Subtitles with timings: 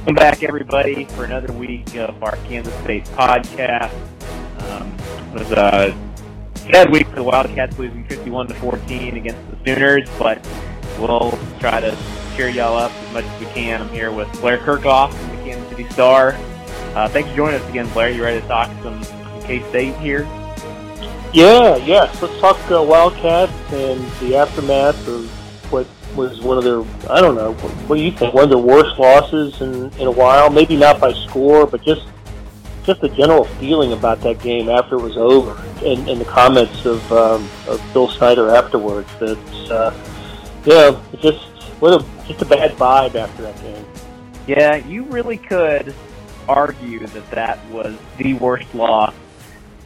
[0.00, 3.92] Welcome back, everybody, for another week of our Kansas State podcast.
[4.62, 4.90] Um,
[5.36, 5.94] it was a
[6.72, 10.42] sad week for the Wildcats, losing 51 to 14 against the Sooners, but
[10.98, 11.94] we'll try to
[12.34, 13.82] cheer y'all up as much as we can.
[13.82, 16.32] I'm here with Blair Kerkhoff from the Kansas City Star.
[16.94, 18.08] Uh, thanks for joining us again, Blair.
[18.08, 19.02] You ready to talk some,
[19.42, 20.22] K State here?
[21.34, 22.22] Yeah, yes.
[22.22, 25.30] Let's talk uh, Wildcats and the aftermath of
[26.20, 28.34] was one of their, I don't know, what do you think?
[28.34, 30.50] One of their worst losses in, in a while.
[30.50, 32.06] Maybe not by score, but just
[32.84, 35.52] just the general feeling about that game after it was over,
[35.84, 39.08] and, and the comments of, um, of Bill Snyder afterwards.
[39.18, 39.38] That
[39.70, 39.94] uh,
[40.64, 41.40] yeah, just
[41.80, 43.84] what a just a bad vibe after that game.
[44.46, 45.94] Yeah, you really could
[46.48, 49.14] argue that that was the worst loss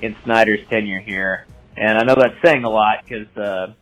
[0.02, 1.46] in Snyder's tenure here,
[1.77, 3.28] and I know that's saying a lot because.
[3.36, 3.72] Uh,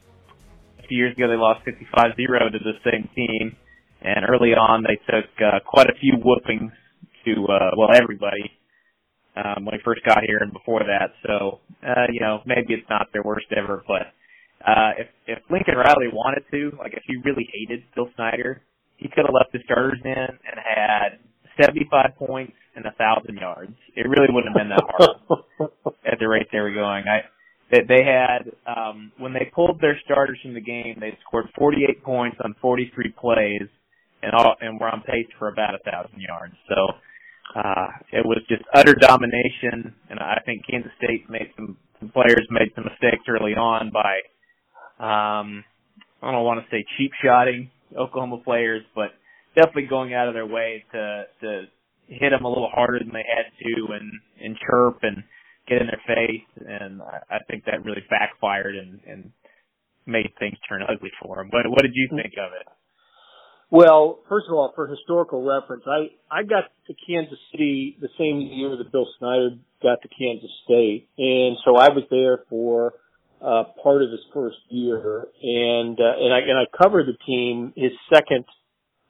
[0.92, 3.56] few years ago, they lost 55-0 to the same team,
[4.02, 6.72] and early on, they took uh, quite a few whoopings
[7.24, 8.50] to uh, well everybody
[9.40, 11.16] um, when he first got here and before that.
[11.24, 14.12] So uh, you know, maybe it's not their worst ever, but
[14.66, 18.60] uh, if if Lincoln Riley wanted to, like if he really hated Bill Snyder,
[18.96, 21.22] he could have left the starters in and had
[21.56, 23.72] 75 points and a thousand yards.
[23.96, 25.72] It really wouldn't have been that hard
[26.12, 27.04] at the rate they were going.
[27.08, 27.22] I
[27.72, 32.04] they, they had um, when they pulled their starters from the game, they scored 48
[32.04, 33.68] points on 43 plays,
[34.22, 36.54] and all, and were on pace for about a thousand yards.
[36.68, 42.10] So uh, it was just utter domination, and I think Kansas State made some, some
[42.10, 44.20] players made some mistakes early on by
[45.02, 45.64] um,
[46.22, 49.10] I don't want to say cheap shotting Oklahoma players, but
[49.56, 51.62] definitely going out of their way to to
[52.06, 54.12] hit them a little harder than they had to, and
[54.44, 55.24] and chirp and
[55.72, 59.32] get in their face, and I, think that really backfired and, and
[60.06, 61.48] made things turn ugly for him.
[61.50, 62.66] What, what did you think of it?
[63.70, 68.40] Well, first of all, for historical reference, I I got to Kansas City the same
[68.40, 72.92] year that Bill Snyder got to Kansas State, and so I was there for
[73.40, 77.72] uh, part of his first year, and uh, and I and I covered the team
[77.74, 78.44] his second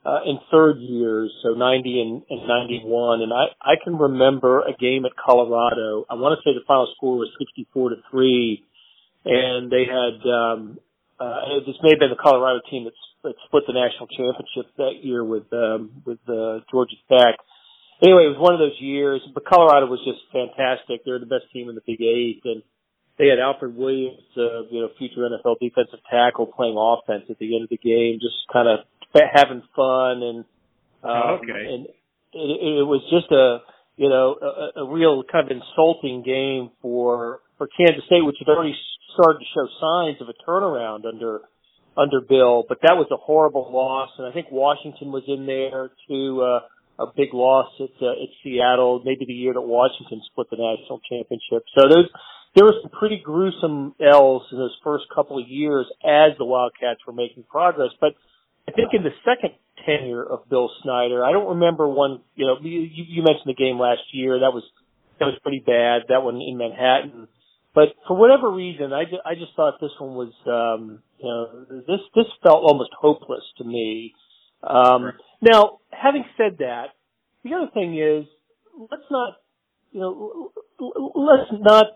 [0.04, 3.22] uh, in third years, so 90 and, and 91.
[3.22, 6.04] And I, I can remember a game at Colorado.
[6.10, 8.64] I want to say the final score was 64 to 3.
[9.24, 10.78] And they had, um,
[11.20, 15.06] uh, this may have been the Colorado team that, that split the national championship that
[15.06, 17.38] year with, um, with, uh, Georgia Tech.
[18.02, 21.06] Anyway, it was one of those years, but Colorado was just fantastic.
[21.06, 22.42] They're the best team in the Big Eight.
[22.42, 22.66] And,
[23.18, 27.54] they had Alfred Williams, uh, you know, future NFL defensive tackle playing offense at the
[27.54, 30.44] end of the game, just kind of having fun and
[31.02, 31.52] um, okay.
[31.52, 31.86] and
[32.32, 33.58] it, it was just a
[33.96, 38.48] you know a, a real kind of insulting game for for Kansas State, which had
[38.48, 38.74] already
[39.14, 41.42] started to show signs of a turnaround under
[41.96, 45.90] under Bill, but that was a horrible loss, and I think Washington was in there
[46.08, 46.40] too.
[46.40, 46.60] Uh,
[46.98, 51.00] a big loss at uh, at Seattle, maybe the year that Washington split the national
[51.08, 51.64] championship.
[51.76, 52.08] So those
[52.54, 57.00] there were some pretty gruesome L's in those first couple of years as the Wildcats
[57.06, 57.90] were making progress.
[58.00, 58.12] But
[58.72, 59.52] I think in the second
[59.84, 62.20] tenure of Bill Snyder, I don't remember one.
[62.34, 64.40] You know, you, you mentioned the game last year.
[64.40, 64.62] That was
[65.18, 66.08] that was pretty bad.
[66.08, 67.28] That one in Manhattan.
[67.74, 71.82] But for whatever reason, I just, I just thought this one was, um, you know,
[71.86, 74.14] this this felt almost hopeless to me.
[74.62, 75.14] Um, right.
[75.40, 76.88] Now, having said that,
[77.44, 78.26] the other thing is,
[78.90, 79.36] let's not,
[79.90, 81.86] you know, let's not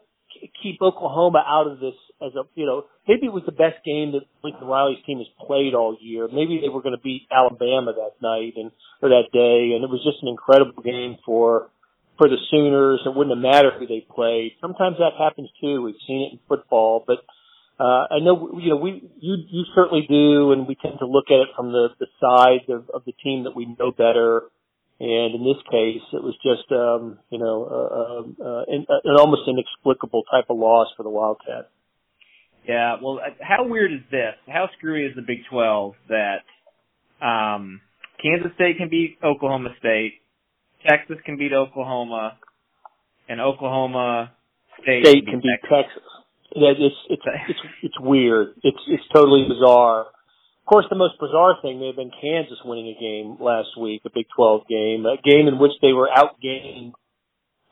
[0.62, 4.12] keep Oklahoma out of this as a, you know, maybe it was the best game
[4.12, 6.28] that Lincoln Riley's team has played all year.
[6.28, 8.70] Maybe they were going to beat Alabama that night and,
[9.02, 9.76] or that day.
[9.76, 11.68] And it was just an incredible game for,
[12.16, 13.02] for the Sooners.
[13.04, 14.56] It wouldn't have mattered who they played.
[14.60, 15.82] Sometimes that happens too.
[15.82, 17.20] We've seen it in football, but,
[17.78, 21.26] uh, I know, you know, we, you, you certainly do, and we tend to look
[21.28, 24.48] at it from the, the side of, of the team that we know better
[24.98, 29.42] and in this case, it was just, um, you know, uh, uh, an, an almost
[29.46, 31.68] inexplicable type of loss for the Wildcats.
[32.66, 34.34] Yeah, well, uh, how weird is this?
[34.48, 37.80] How screwy is the Big 12 that um,
[38.22, 40.14] Kansas State can beat Oklahoma State,
[40.86, 42.38] Texas can beat Oklahoma,
[43.28, 44.32] and Oklahoma
[44.82, 45.70] State, State can beat Texas.
[45.70, 46.02] Texas.
[46.54, 48.54] Yeah, it's it's it's it's weird.
[48.62, 50.06] It's it's totally bizarre.
[50.66, 54.02] Of course, the most bizarre thing may have been Kansas winning a game last week,
[54.04, 56.90] a Big 12 game, a game in which they were outgained.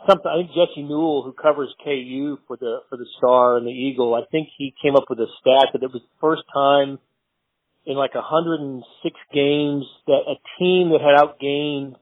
[0.07, 3.73] Something I think Jesse Newell, who covers KU for the for the Star and the
[3.73, 7.01] Eagle, I think he came up with a stat that it was the first time
[7.85, 8.87] in like 106
[9.35, 11.97] games that a team that had outgained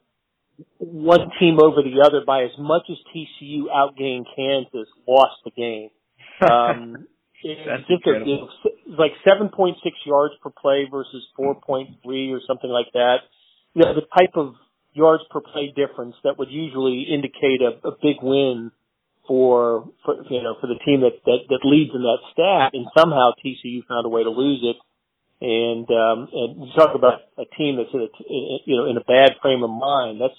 [0.77, 5.89] one team over the other by as much as TCU outgained Kansas lost the game.
[6.43, 7.07] Um,
[7.43, 8.49] That's just a, you know,
[8.99, 9.75] like 7.6
[10.07, 11.97] yards per play versus 4.3
[12.33, 13.19] or something like that.
[13.75, 14.55] You know, the type of
[14.93, 18.71] yards per play difference that would usually indicate a, a big win
[19.27, 22.87] for, for you know for the team that, that that leads in that stat, and
[22.97, 24.77] somehow TCU found a way to lose it.
[25.43, 28.11] And um, and you talk about a team that's in a,
[28.67, 30.21] you know in a bad frame of mind.
[30.21, 30.39] That's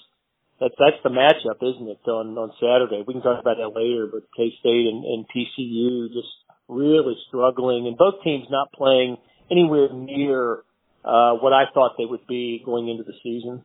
[0.60, 2.00] that's that's the matchup, isn't it?
[2.08, 4.08] On on Saturday, we can talk about that later.
[4.08, 6.32] But K State and, and TCU just
[6.68, 9.16] really struggling, and both teams not playing
[9.50, 10.62] anywhere near
[11.04, 13.64] uh, what I thought they would be going into the season.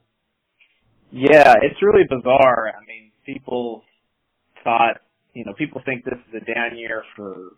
[1.12, 2.74] Yeah, it's really bizarre.
[2.76, 3.84] I mean, people
[4.64, 5.02] thought,
[5.34, 7.54] you know, people think this is a down year for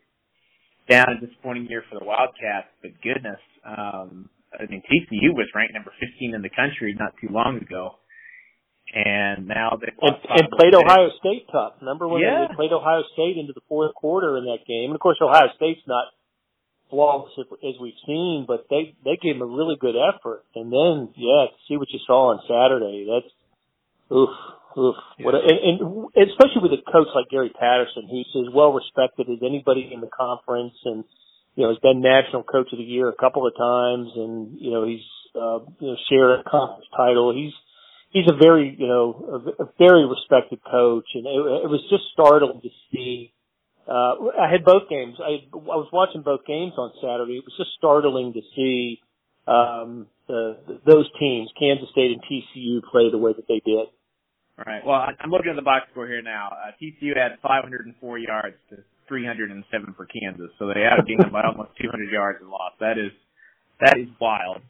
[0.89, 5.73] down and disappointing year for the Wildcats, but goodness, um, I mean, TCU was ranked
[5.73, 7.95] number 15 in the country not too long ago.
[8.91, 11.79] And now they and, and played Ohio State tough.
[11.79, 12.47] Remember when yeah.
[12.49, 14.91] they played Ohio State into the fourth quarter in that game?
[14.91, 16.11] And of course, Ohio State's not
[16.91, 20.43] flawless as we've seen, but they they gave them a really good effort.
[20.53, 23.07] And then, yeah, see what you saw on Saturday.
[23.07, 23.31] That's
[24.11, 24.35] oof,
[24.75, 24.99] oof.
[25.17, 25.25] Yeah.
[25.25, 29.31] What a, and, and especially with a coach like Gary Patterson, who's as well respected
[29.31, 31.07] as anybody in the conference, and
[31.55, 34.75] you know has been national coach of the year a couple of times, and you
[34.75, 37.31] know he's uh, you know shared a conference title.
[37.31, 37.55] He's
[38.11, 42.03] he's a very you know a, a very respected coach, and it, it was just
[42.13, 43.33] startling to see
[43.87, 45.15] uh, I had both games.
[45.19, 47.37] I, I was watching both games on Saturday.
[47.41, 49.01] It was just startling to see
[49.47, 53.89] um, the, those teams, Kansas State and TCU, play the way that they did.
[54.59, 54.85] All right.
[54.85, 56.53] Well, I'm looking at the box score here now.
[56.53, 61.71] Uh, TCU had 504 yards to 307 for Kansas, so they a game by almost
[61.81, 62.77] 200 yards and lost.
[62.79, 63.11] That is
[63.81, 64.61] that is wild.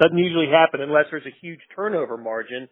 [0.00, 2.68] Doesn't usually happen unless there's a huge turnover margin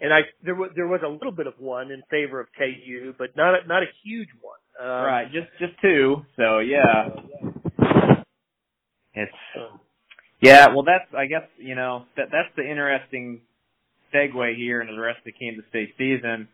[0.00, 3.14] and I there was there was a little bit of one in favor of KU,
[3.18, 4.58] but not a, not a huge one.
[4.80, 6.24] Um, right, just just two.
[6.36, 7.08] So yeah,
[9.14, 9.32] it's
[10.40, 10.68] yeah.
[10.68, 13.40] Well, that's I guess you know that that's the interesting
[14.14, 16.48] segue here into the rest of the Kansas State season.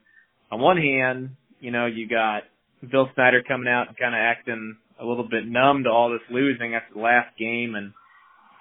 [0.50, 1.30] On one hand,
[1.60, 2.44] you know you got
[2.90, 6.22] Bill Snyder coming out and kind of acting a little bit numb to all this
[6.30, 7.92] losing after the last game and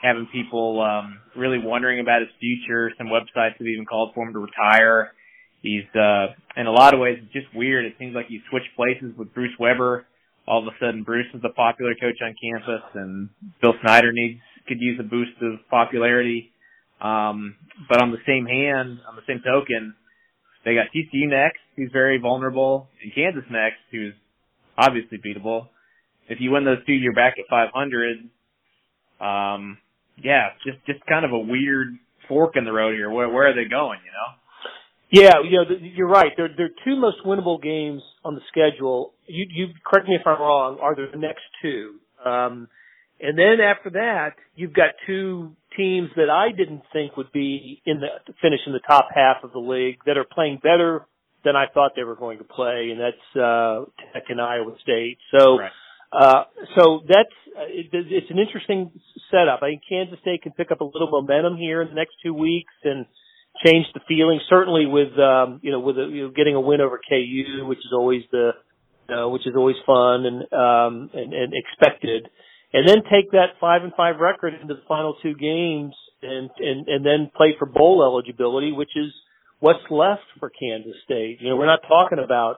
[0.04, 2.92] having people um, really wondering about his future.
[2.98, 5.14] Some websites have even called for him to retire.
[5.62, 7.86] He's uh, in a lot of ways just weird.
[7.86, 10.06] It seems like he switched places with Bruce Weber.
[10.46, 13.30] All of a sudden, Bruce is the popular coach on campus, and
[13.62, 16.52] Bill Snyder needs could use a boost of popularity.
[17.00, 17.56] Um,
[17.88, 19.96] but on the same hand, on the same token,
[20.66, 24.14] they got TCU next, who's very vulnerable, and Kansas next, who's
[24.78, 25.68] obviously beatable.
[26.28, 28.30] If you win those two, you're back at 500.
[29.20, 29.78] Um,
[30.22, 33.10] yeah, just just kind of a weird fork in the road here.
[33.10, 34.00] Where where are they going?
[34.06, 34.40] You know.
[35.12, 36.32] Yeah, you know, you're right.
[36.36, 39.14] They're they're two most winnable games on the schedule.
[39.28, 40.80] You you correct me if I'm wrong.
[40.82, 41.96] Are the next two?
[42.26, 42.68] Um,
[43.20, 48.00] and then after that, you've got two teams that I didn't think would be in
[48.00, 51.06] the finish in the top half of the league that are playing better
[51.46, 55.18] than I thought they were going to play, and that's uh, Tech and Iowa State.
[55.38, 55.60] So.
[55.60, 55.72] Right.
[56.14, 56.44] Uh,
[56.78, 58.92] so that's uh, it, it's an interesting
[59.32, 59.64] setup.
[59.64, 62.34] I think Kansas State can pick up a little momentum here in the next two
[62.34, 63.08] weeks and
[63.66, 64.40] change the feeling.
[64.48, 67.80] Certainly with um, you know with a, you know, getting a win over KU, which
[67.80, 68.52] is always the
[69.10, 72.30] uh, which is always fun and um, and, and expected,
[72.74, 76.88] and then take that five and five record into the final two games and and
[76.88, 79.12] and then play for bowl eligibility, which is
[79.60, 81.38] what's left for Kansas State.
[81.42, 82.58] You know, we're not talking about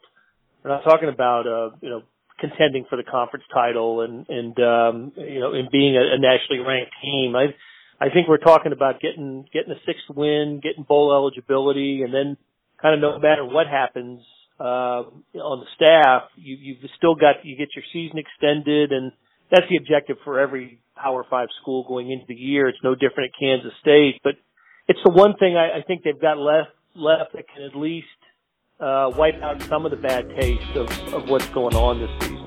[0.62, 2.02] we're not talking about uh, you know
[2.40, 6.64] contending for the conference title and and um, you know and being a, a nationally
[6.66, 7.36] ranked team.
[7.36, 7.56] I
[8.00, 12.38] I think we're talking about getting getting a sixth win, getting bowl eligibility, and then
[12.82, 14.22] kind of no matter what happens
[14.60, 15.04] uh,
[15.40, 19.12] on the staff, you you've still got you get your season extended, and
[19.52, 22.68] that's the objective for every Power Five school going into the year.
[22.68, 24.36] It's no different at Kansas State, but
[24.88, 28.08] it's the one thing I, I think they've got left left that can at least
[28.80, 32.42] uh, wipe out some of the bad taste of, of what's going on this season.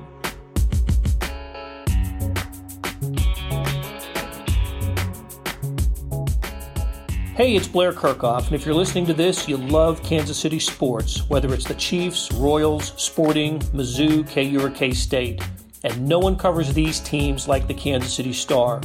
[7.35, 11.29] Hey, it's Blair Kerkhoff, and if you're listening to this, you love Kansas City sports,
[11.29, 15.41] whether it's the Chiefs, Royals, Sporting, Mizzou, KU, or K State.
[15.85, 18.81] And no one covers these teams like the Kansas City Star.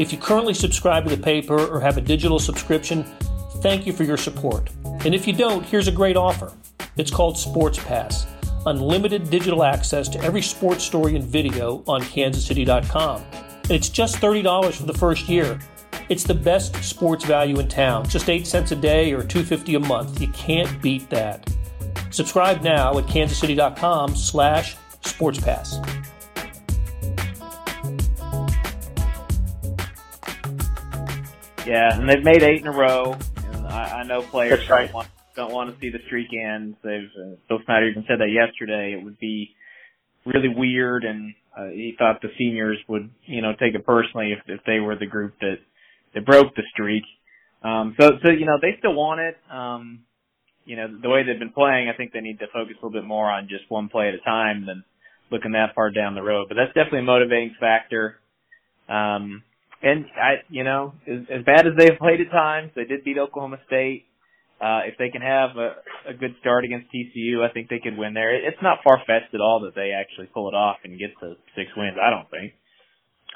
[0.00, 3.04] If you currently subscribe to the paper or have a digital subscription,
[3.62, 4.68] thank you for your support.
[5.04, 6.52] And if you don't, here's a great offer.
[6.96, 8.26] It's called Sports Pass
[8.66, 13.22] unlimited digital access to every sports story and video on kansascity.com.
[13.32, 15.58] And it's just $30 for the first year.
[16.08, 19.80] It's the best sports value in town, just 8 cents a day or 250 a
[19.80, 20.20] month.
[20.20, 21.48] You can't beat that.
[22.10, 25.82] Subscribe now at kansascity.com slash sportspass.
[31.66, 33.16] Yeah, and they've made eight in a row
[33.68, 34.86] I, I know players That's right.
[34.86, 36.76] don't, want, don't want to see the streak end.
[36.82, 38.96] They've uh, Bill Snyder even said that yesterday.
[38.98, 39.50] It would be
[40.24, 44.40] really weird, and uh, he thought the seniors would, you know, take it personally if
[44.46, 45.56] if they were the group that
[46.14, 47.04] that broke the streak.
[47.62, 49.36] Um, so so you know they still want it.
[49.50, 50.00] Um,
[50.64, 53.00] you know the way they've been playing, I think they need to focus a little
[53.00, 54.84] bit more on just one play at a time than
[55.30, 56.46] looking that far down the road.
[56.48, 58.18] But that's definitely a motivating factor.
[58.88, 59.42] Um,
[59.82, 63.18] and I, you know, as, as bad as they've played at times, they did beat
[63.18, 64.04] Oklahoma State.
[64.60, 65.76] Uh, if they can have a,
[66.08, 68.34] a good start against TCU, I think they could win there.
[68.34, 71.36] It's not far fetched at all that they actually pull it off and get to
[71.54, 71.98] six wins.
[72.00, 72.54] I don't think.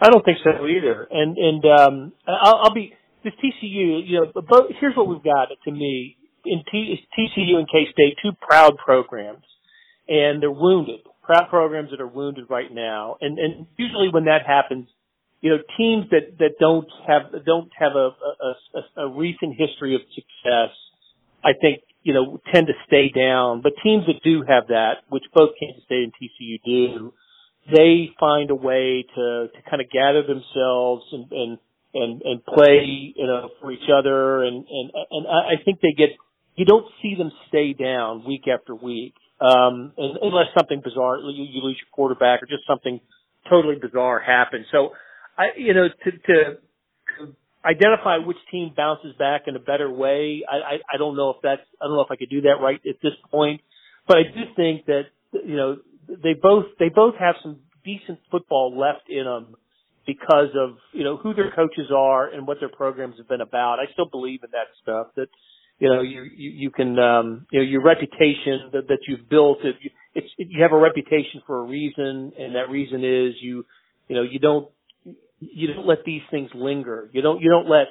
[0.00, 1.06] I don't think so either.
[1.10, 4.00] And and um, I'll, I'll be this TCU.
[4.06, 8.16] You know, but here's what we've got to me in T, TCU and K State,
[8.22, 9.44] two proud programs,
[10.08, 11.00] and they're wounded.
[11.22, 13.16] Proud programs that are wounded right now.
[13.20, 14.88] And and usually when that happens,
[15.42, 19.94] you know, teams that that don't have don't have a a, a, a recent history
[19.94, 20.72] of success,
[21.44, 23.60] I think you know tend to stay down.
[23.62, 27.12] But teams that do have that, which both Kansas State and TCU do,
[27.74, 31.58] they find a way to to kind of gather themselves and and
[31.94, 34.42] and and play you know for each other.
[34.44, 36.10] And and and I think they get
[36.56, 39.14] you don't see them stay down week after week.
[39.40, 43.00] Um unless something bizarre you, you lose your quarterback or just something
[43.48, 44.66] totally bizarre happens.
[44.70, 44.90] So
[45.38, 46.58] I you know to to
[47.64, 51.36] identify which team bounces back in a better way I, I I don't know if
[51.42, 53.60] that's I don't know if I could do that right at this point
[54.06, 55.02] but I do think that
[55.32, 55.76] you know
[56.08, 59.54] they both they both have some decent football left in them
[60.06, 63.78] because of you know who their coaches are and what their programs have been about.
[63.78, 65.08] I still believe in that stuff.
[65.16, 65.28] That
[65.78, 69.58] you know you you, you can um, you know your reputation that, that you've built.
[69.62, 69.76] It,
[70.14, 73.64] it's it, you have a reputation for a reason, and that reason is you
[74.08, 74.68] you know you don't
[75.40, 77.10] you don't let these things linger.
[77.12, 77.88] You don't you don't let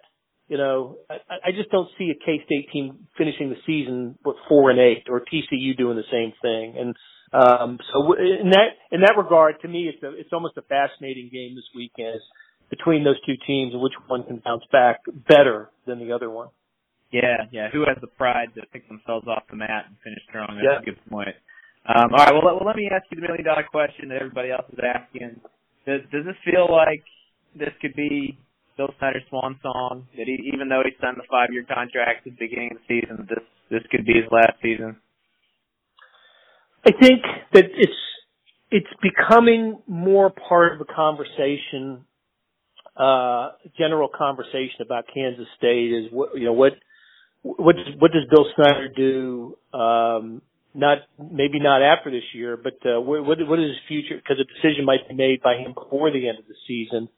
[0.47, 4.37] you know I, I just don't see a K State team finishing the season with
[4.47, 6.75] four and eight or TCU doing the same thing.
[6.77, 6.95] And
[7.31, 11.29] um, so in that in that regard, to me, it's a, it's almost a fascinating
[11.31, 12.21] game this weekend
[12.69, 16.49] between those two teams and which one can bounce back better than the other one.
[17.11, 17.69] Yeah, yeah.
[17.73, 20.61] Who has the pride to pick themselves off the mat and finish strong?
[20.61, 20.81] That's yeah.
[20.81, 21.33] a good point.
[21.89, 22.33] Um, all right.
[22.33, 24.77] Well, let, well, let me ask you the million dollar question that everybody else is
[24.77, 25.41] asking.
[25.87, 27.01] Does, does this feel like
[27.59, 28.37] this could be
[28.77, 30.07] Bill Snyder's swan song?
[30.17, 33.01] That he, even though he signed the five year contract at the beginning of the
[33.01, 34.97] season, this this could be his last season.
[36.85, 37.21] I think
[37.53, 38.01] that it's
[38.71, 42.05] it's becoming more part of a conversation,
[42.95, 46.73] uh, general conversation about Kansas State is what you know what
[47.41, 49.57] what does, what does Bill Snyder do?
[49.73, 50.41] Um,
[50.73, 54.15] not maybe not after this year, but uh, what what is his future?
[54.15, 57.09] Because a decision might be made by him before the end of the season,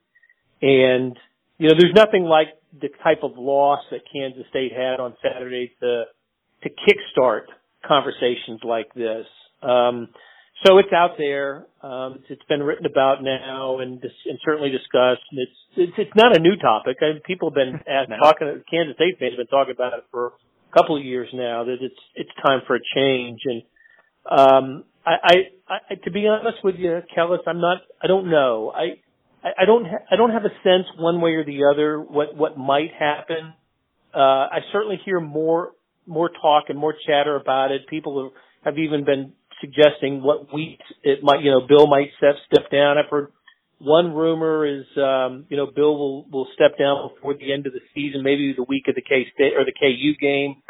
[0.62, 1.18] and
[1.58, 2.48] you know there's nothing like
[2.80, 6.04] the type of loss that Kansas State had on Saturday to
[6.64, 7.46] to kickstart
[7.86, 9.26] conversations like this.
[9.62, 10.10] Um,
[10.66, 11.66] so it's out there.
[11.82, 15.26] Um, it's, it's been written about now and, dis- and certainly discussed.
[15.32, 16.98] And it's, it's it's not a new topic.
[17.02, 17.80] I mean, people have been
[18.22, 18.62] talking.
[18.70, 21.64] Kansas State fans have been talking about it for a couple of years now.
[21.64, 23.42] That it's it's time for a change.
[23.46, 23.64] And
[24.30, 25.36] um, I, I,
[25.90, 27.82] I to be honest with you, Kellis, I'm not.
[28.02, 28.72] I don't know.
[28.76, 29.02] I
[29.44, 32.58] I don't ha- I don't have a sense one way or the other what what
[32.58, 33.54] might happen.
[34.14, 35.72] Uh, I certainly hear more
[36.06, 37.88] more talk and more chatter about it.
[37.88, 38.32] People
[38.64, 42.70] have, have even been suggesting what week it might, you know, Bill might step step
[42.72, 42.98] down.
[42.98, 43.32] I've heard
[43.80, 47.74] one rumor is, um, you know, Bill will will step down before the end of
[47.74, 50.62] the season, maybe the week of the K State or the KU game.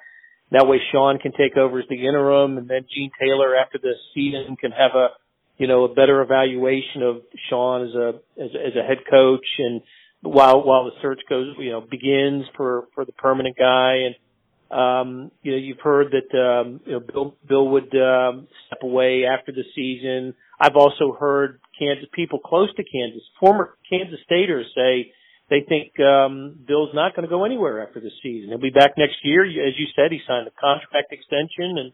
[0.52, 3.94] That way, Sean can take over as the interim, and then Gene Taylor after the
[4.14, 5.08] season can have a,
[5.62, 8.08] you know, a better evaluation of Sean as a
[8.42, 9.82] as, as a head coach, and
[10.22, 14.16] while while the search goes, you know, begins for for the permanent guy and
[14.72, 19.26] um, you know, you've heard that um, you know Bill Bill would um, step away
[19.26, 20.34] after the season.
[20.60, 25.12] I've also heard Kansas people close to Kansas, former Kansas Staters, say
[25.52, 28.50] they think um, Bill's not going to go anywhere after the season.
[28.50, 30.12] He'll be back next year, as you said.
[30.12, 31.92] He signed a contract extension, and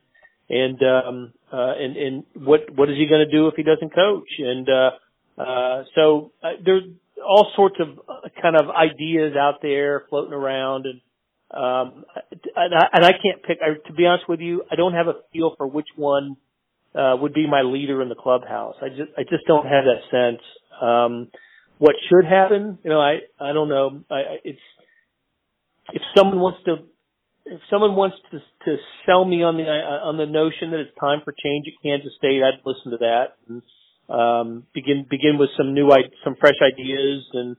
[0.49, 3.93] and um, uh, and and what what is he going to do if he doesn't
[3.93, 4.29] coach?
[4.39, 6.83] And uh, uh, so uh, there's
[7.25, 11.01] all sorts of uh, kind of ideas out there floating around, and
[11.51, 12.05] um,
[12.55, 13.59] and, I, and I can't pick.
[13.61, 16.37] I, to be honest with you, I don't have a feel for which one
[16.95, 18.75] uh, would be my leader in the clubhouse.
[18.81, 20.41] I just I just don't have that sense.
[20.81, 21.29] Um,
[21.77, 22.79] what should happen?
[22.83, 24.03] You know, I I don't know.
[24.09, 24.59] I, I it's
[25.93, 26.77] if someone wants to
[27.51, 30.95] if someone wants to to sell me on the uh, on the notion that it's
[30.99, 33.61] time for change at Kansas State, I'd listen to that and
[34.09, 35.89] um, begin begin with some new
[36.23, 37.55] some fresh ideas and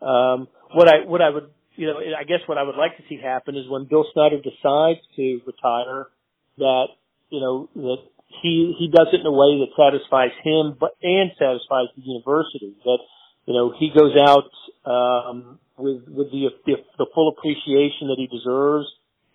[0.00, 3.02] um, what I what I would you know, I guess what I would like to
[3.08, 6.12] see happen is when Bill Snyder decides to retire,
[6.58, 6.88] that
[7.30, 8.04] you know that
[8.42, 12.76] he he does it in a way that satisfies him, but and satisfies the university.
[12.84, 12.98] That
[13.46, 14.52] you know he goes out
[14.84, 18.86] um, with with the, the the full appreciation that he deserves,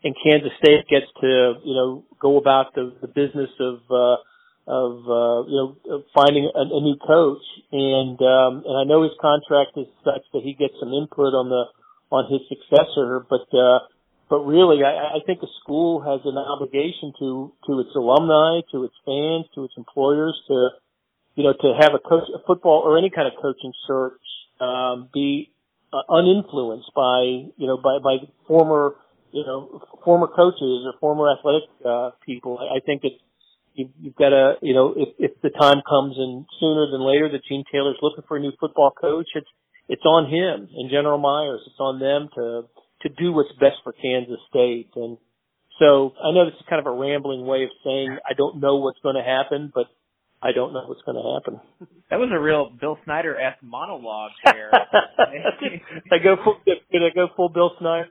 [0.05, 4.17] and Kansas State gets to you know go about the the business of uh,
[4.69, 7.41] of uh, you know finding a, a new coach,
[7.73, 11.49] and um, and I know his contract is such that he gets some input on
[11.49, 11.65] the
[12.13, 13.79] on his successor, but uh,
[14.29, 18.85] but really, I, I think a school has an obligation to to its alumni, to
[18.85, 20.69] its fans, to its employers, to
[21.33, 24.21] you know, to have a coach, a football or any kind of coaching search
[24.61, 25.51] um, be
[25.91, 28.95] uh, uninfluenced by you know by by former
[29.35, 32.57] you know former coaches or former athletic uh, people.
[32.57, 33.19] I, I think it's
[33.75, 37.27] you, you've got to you know if if the time comes and sooner than later
[37.29, 39.51] that Gene Taylor's looking for a new football coach, it's
[39.89, 41.61] it's on him and General Myers.
[41.67, 42.63] It's on them to
[43.03, 44.89] to do what's best for Kansas State.
[44.95, 45.17] And
[45.79, 48.77] so I know this is kind of a rambling way of saying I don't know
[48.77, 49.87] what's going to happen, but
[50.41, 51.59] I don't know what's going to happen.
[52.09, 54.71] That was a real Bill Snyder esque monologue there.
[56.11, 58.09] I go full, did I go full Bill Snyder?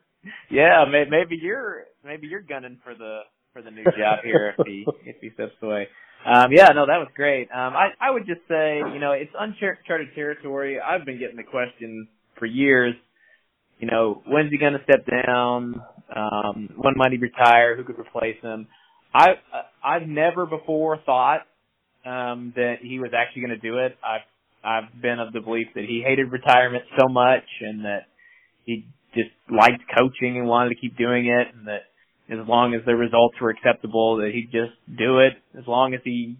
[0.50, 3.20] Yeah, maybe you're maybe you're gunning for the
[3.52, 5.88] for the new job here if he if he steps away.
[6.26, 7.50] Um, yeah, no, that was great.
[7.50, 10.78] Um, I I would just say, you know, it's uncharted territory.
[10.80, 12.08] I've been getting the question
[12.38, 12.94] for years
[13.78, 15.82] you know, when's he going to step down?
[16.14, 17.76] Um, when might he retire?
[17.76, 18.66] Who could replace him?
[19.12, 19.34] I
[19.84, 21.40] I've never before thought
[22.04, 23.96] um, that he was actually going to do it.
[24.02, 24.26] I've
[24.64, 28.06] I've been of the belief that he hated retirement so much, and that
[28.64, 31.82] he just liked coaching and wanted to keep doing it, and that
[32.30, 36.00] as long as the results were acceptable, that he'd just do it as long as
[36.04, 36.36] he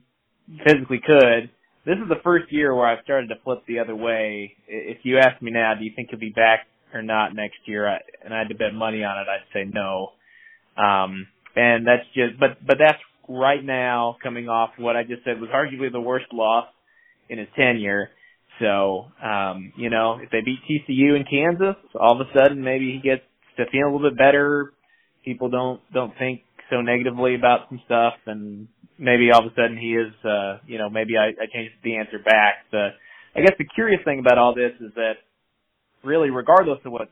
[0.66, 1.50] physically could.
[1.86, 4.56] This is the first year where I've started to flip the other way.
[4.66, 7.86] If you ask me now, do you think he'll be back or not next year,
[8.24, 10.12] and I had to bet money on it, I'd say no.
[10.76, 11.26] Um,
[11.56, 15.50] and that's just, but but that's right now coming off what I just said was
[15.50, 16.66] arguably the worst loss
[17.28, 18.10] in his tenure.
[18.60, 22.92] So, um, you know, if they beat TCU in Kansas, all of a sudden maybe
[22.92, 23.22] he gets
[23.56, 24.72] to feel a little bit better.
[25.24, 29.76] People don't don't think so negatively about some stuff, and maybe all of a sudden
[29.76, 32.66] he is, uh, you know, maybe I, I changed the answer back.
[32.70, 32.90] The,
[33.36, 35.14] I guess the curious thing about all this is that
[36.04, 37.08] really, regardless of what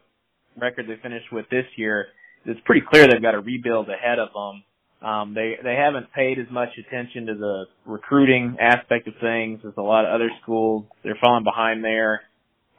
[0.56, 2.06] record they finish with this year,
[2.44, 4.62] it's pretty clear they've got a rebuild ahead of them.
[5.02, 9.72] Um, they they haven't paid as much attention to the recruiting aspect of things as
[9.76, 10.84] a lot of other schools.
[11.02, 12.22] They're falling behind there,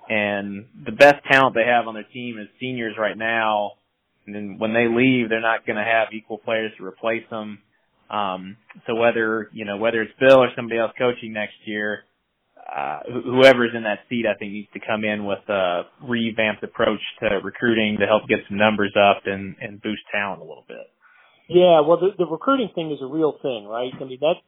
[0.10, 3.74] and the best talent they have on their team is seniors right now.
[4.26, 7.60] And then when they leave, they're not going to have equal players to replace them.
[8.10, 8.56] Um,
[8.88, 12.04] so whether you know whether it's Bill or somebody else coaching next year,
[12.74, 17.02] uh, whoever's in that seat, I think needs to come in with a revamped approach
[17.20, 20.88] to recruiting to help get some numbers up and, and boost talent a little bit.
[21.48, 23.92] Yeah, well, the, the recruiting thing is a real thing, right?
[24.00, 24.40] I mean, that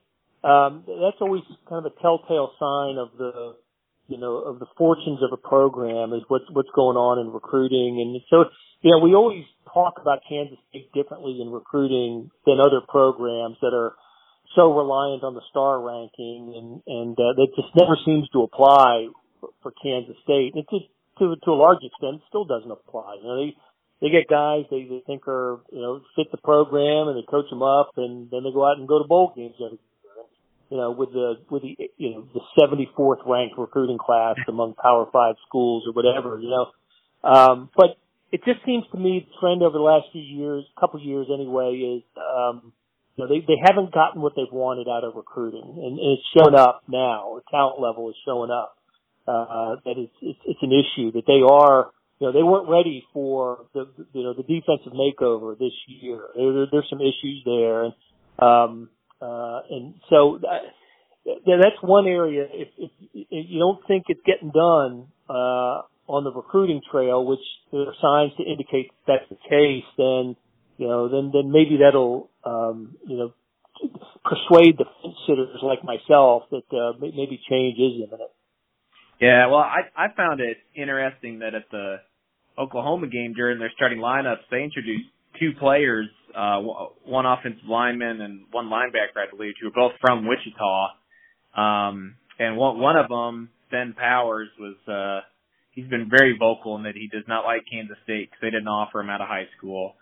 [0.47, 3.55] um, that's always kind of a telltale sign of the,
[4.08, 7.99] you know, of the fortunes of a program is what's what's going on in recruiting,
[7.99, 8.45] and so
[8.81, 13.73] you know, we always talk about Kansas State differently in recruiting than other programs that
[13.73, 13.95] are
[14.55, 19.10] so reliant on the star ranking, and and uh, that just never seems to apply
[19.41, 20.53] for, Kansas State.
[20.53, 20.86] It just
[21.19, 23.17] to to a large extent still doesn't apply.
[23.19, 23.58] You know, they
[24.01, 27.49] they get guys they, they think are you know fit the program and they coach
[27.49, 30.25] them up, and then they go out and go to bowl games every year.
[30.69, 35.08] You know, with the with the you know the 74th ranked recruiting class among Power
[35.12, 36.39] Five schools or whatever.
[36.39, 37.97] You know, um, but
[38.31, 42.01] it just seems to me the trend over the last few years, couple years anyway,
[42.01, 42.73] is um,
[43.15, 46.27] you know, they, they haven't gotten what they've wanted out of recruiting and, and it's
[46.36, 47.39] shown up now.
[47.39, 48.77] The talent level is showing up.
[49.27, 53.04] Uh, that it's, it's, it's an issue that they are, you know, they weren't ready
[53.13, 56.21] for the, you know, the defensive makeover this year.
[56.36, 57.84] There, there, there's some issues there.
[57.84, 57.93] And,
[58.39, 58.89] um,
[59.21, 60.62] uh, and so that,
[61.45, 62.47] that's one area.
[62.51, 67.39] If, if, if you don't think it's getting done, uh, on the recruiting trail, which
[67.71, 70.36] there are signs to indicate that's the case, then,
[70.78, 73.34] you know, then, then maybe that'll, um, you know,
[74.23, 74.86] persuade the
[75.28, 78.30] sitters like myself that, uh, maybe change is imminent.
[79.19, 81.97] Yeah, well, I, I found it interesting that at the
[82.58, 85.06] Oklahoma game during their starting lineups, they introduced
[85.39, 86.60] two players, uh,
[87.06, 90.88] one offensive lineman and one linebacker, I believe, who were both from Wichita.
[91.56, 95.25] Um, and one, one of them, Ben Powers, was, uh,
[95.71, 98.67] he's been very vocal in that he does not like Kansas State because they didn't
[98.67, 99.95] offer him out of high school.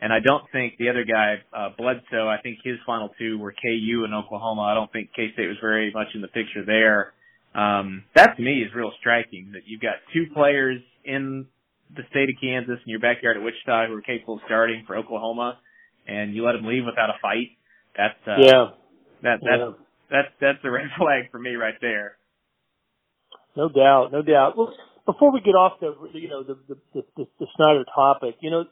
[0.00, 3.52] And I don't think the other guy, uh, Bledsoe, I think his final two were
[3.52, 4.62] KU and Oklahoma.
[4.62, 7.12] I don't think K-State was very much in the picture there.
[7.54, 11.46] Um, that to me is real striking that you've got two players in
[11.94, 14.96] the state of Kansas in your backyard at Wichita who are capable of starting for
[14.96, 15.58] Oklahoma,
[16.06, 17.58] and you let them leave without a fight.
[17.96, 18.64] That's uh, yeah.
[19.22, 19.70] That that's yeah.
[20.10, 22.16] that's that's a red flag for me right there.
[23.56, 24.56] No doubt, no doubt.
[24.56, 24.72] Well,
[25.06, 28.64] before we get off the you know the the, the, the Snyder topic, you know,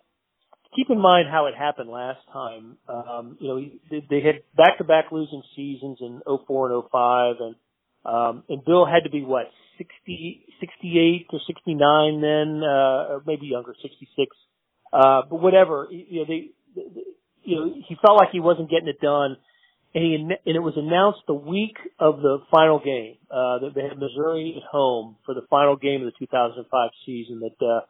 [0.75, 2.77] keep in mind how it happened last time.
[2.89, 3.61] Um, you know,
[3.91, 7.55] they, they had back-to-back losing seasons in 04 and 05, and
[8.09, 13.47] um, and Bill had to be what 60, 68 or 69 then, uh, or maybe
[13.47, 14.37] younger, 66.
[14.93, 17.03] Uh, but whatever, you know, they, they,
[17.43, 19.37] you know, he felt like he wasn't getting it done.
[19.95, 23.83] And he, and it was announced the week of the final game, uh, that they
[23.83, 27.81] had Missouri at home for the final game of the 2005 season that, uh,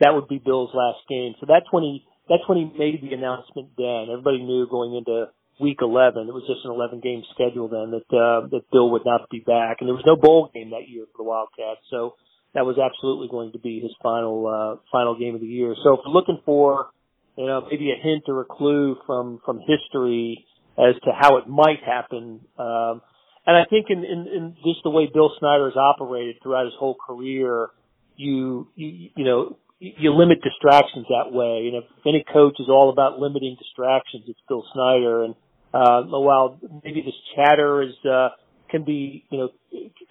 [0.00, 1.34] that would be Bill's last game.
[1.40, 4.06] So that's when he, that's when he made the announcement then.
[4.10, 5.26] Everybody knew going into
[5.60, 6.28] week 11.
[6.28, 9.40] It was just an 11 game schedule then that, uh, that Bill would not be
[9.40, 9.78] back.
[9.80, 11.80] And there was no bowl game that year for the Wildcats.
[11.90, 12.14] So
[12.54, 15.74] that was absolutely going to be his final, uh, final game of the year.
[15.82, 16.90] So if we're looking for,
[17.36, 20.44] you know, maybe a hint or a clue from, from history
[20.78, 23.02] as to how it might happen, um,
[23.46, 26.74] and I think in, in, in just the way Bill Snyder has operated throughout his
[26.78, 27.68] whole career,
[28.16, 31.70] you, you, you know, you limit distractions that way.
[31.72, 35.24] And if any coach is all about limiting distractions, it's Bill Snyder.
[35.24, 35.34] And
[35.72, 38.30] uh, while maybe this chatter is uh,
[38.70, 39.48] can be you know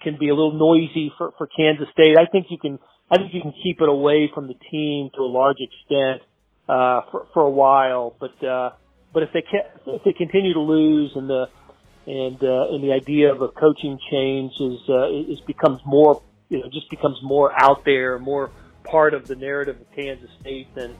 [0.02, 2.78] can be a little noisy for for Kansas State, I think you can
[3.10, 6.22] I think you can keep it away from the team to a large extent
[6.68, 8.14] uh, for for a while.
[8.18, 8.70] But uh,
[9.12, 11.48] but if they can, if they continue to lose and the
[12.06, 16.58] and uh, and the idea of a coaching change is uh, is becomes more you
[16.58, 18.50] know just becomes more out there, more
[18.84, 20.94] part of the narrative of Kansas State, then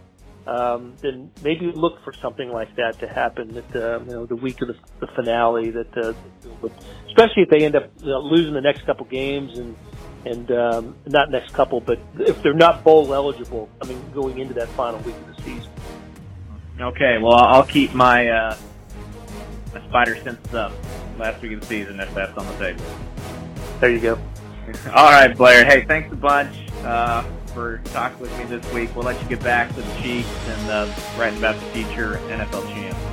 [0.49, 4.37] um, then maybe look for something like that to happen at uh, you know the
[4.37, 5.71] week of the, the finale.
[5.71, 6.15] That uh,
[7.07, 9.77] especially if they end up you know, losing the next couple games and
[10.25, 14.55] and um, not next couple, but if they're not bowl eligible, I mean going into
[14.55, 15.71] that final week of the season.
[16.81, 18.57] Okay, well I'll keep my uh,
[19.75, 20.73] my spider senses up
[21.19, 22.85] last week of the season if that's on the table.
[23.81, 24.15] There you go.
[24.95, 25.65] All right, Blair.
[25.67, 26.55] Hey, thanks a bunch.
[26.83, 27.25] Uh,
[27.59, 28.95] for talking with me this week.
[28.95, 32.63] We'll let you get back to the Chiefs and uh, writing about the future NFL
[32.73, 33.08] champs.